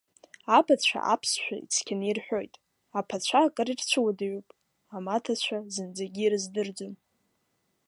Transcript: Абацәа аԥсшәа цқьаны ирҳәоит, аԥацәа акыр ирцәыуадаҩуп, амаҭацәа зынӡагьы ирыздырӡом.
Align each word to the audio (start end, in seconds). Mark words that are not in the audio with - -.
Абацәа 0.57 0.99
аԥсшәа 1.13 1.55
цқьаны 1.71 2.05
ирҳәоит, 2.07 2.53
аԥацәа 2.99 3.39
акыр 3.45 3.67
ирцәыуадаҩуп, 3.69 4.47
амаҭацәа 4.95 5.57
зынӡагьы 5.73 6.23
ирыздырӡом. 6.23 6.93